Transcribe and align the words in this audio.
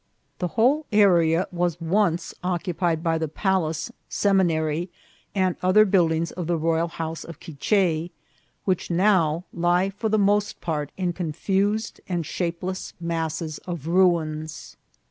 The 0.39 0.47
whole 0.57 0.87
area 0.91 1.47
was 1.51 1.79
once 1.79 2.33
occupied 2.43 3.03
by 3.03 3.19
the 3.19 3.27
palace, 3.27 3.91
seminary, 4.09 4.89
and 5.35 5.55
other 5.61 5.85
buildings 5.85 6.31
of 6.31 6.47
the 6.47 6.57
royal 6.57 6.87
house 6.87 7.23
of 7.23 7.39
Qui 7.39 7.53
che, 7.59 8.09
which 8.65 8.89
now 8.89 9.43
lie 9.53 9.91
for 9.91 10.09
the 10.09 10.17
most 10.17 10.59
part 10.59 10.91
in 10.97 11.13
confused 11.13 12.01
and 12.09 12.25
shapeless 12.25 12.95
masses 12.99 13.59
of 13.67 13.85
ruins. 13.85 14.75